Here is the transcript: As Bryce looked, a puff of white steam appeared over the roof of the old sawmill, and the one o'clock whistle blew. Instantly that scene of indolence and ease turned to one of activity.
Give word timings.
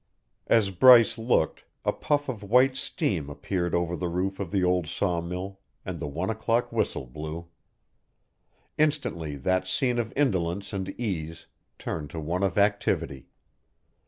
As 0.47 0.71
Bryce 0.71 1.19
looked, 1.19 1.63
a 1.85 1.93
puff 1.93 2.27
of 2.27 2.41
white 2.41 2.75
steam 2.75 3.29
appeared 3.29 3.75
over 3.75 3.95
the 3.95 4.07
roof 4.09 4.39
of 4.39 4.49
the 4.49 4.63
old 4.63 4.87
sawmill, 4.87 5.59
and 5.85 5.99
the 5.99 6.07
one 6.07 6.31
o'clock 6.31 6.71
whistle 6.71 7.05
blew. 7.05 7.49
Instantly 8.79 9.35
that 9.35 9.67
scene 9.67 9.99
of 9.99 10.11
indolence 10.15 10.73
and 10.73 10.89
ease 10.99 11.45
turned 11.77 12.09
to 12.09 12.19
one 12.19 12.41
of 12.41 12.57
activity. 12.57 13.27